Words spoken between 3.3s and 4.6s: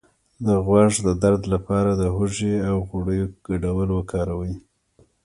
ګډول وکاروئ